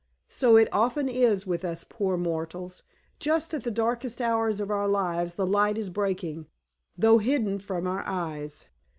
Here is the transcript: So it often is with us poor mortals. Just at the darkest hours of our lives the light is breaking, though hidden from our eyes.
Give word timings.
So 0.29 0.57
it 0.57 0.67
often 0.71 1.07
is 1.07 1.45
with 1.45 1.63
us 1.63 1.83
poor 1.87 2.17
mortals. 2.17 2.81
Just 3.19 3.53
at 3.53 3.63
the 3.63 3.69
darkest 3.69 4.19
hours 4.19 4.59
of 4.59 4.71
our 4.71 4.87
lives 4.87 5.35
the 5.35 5.45
light 5.45 5.77
is 5.77 5.91
breaking, 5.91 6.47
though 6.97 7.19
hidden 7.19 7.59
from 7.59 7.85
our 7.85 8.01
eyes. 8.07 8.65